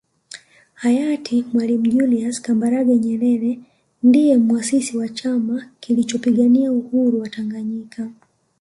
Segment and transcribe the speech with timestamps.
[0.73, 3.59] Hayati Mwalimu Julius Kambarage Nyerere
[4.03, 8.09] ndiye Muasisi wa Chama kilichopigania uhuru wa Tanganyika